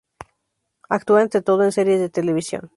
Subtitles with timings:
[0.97, 2.63] Actúa ante todo en series de televisión.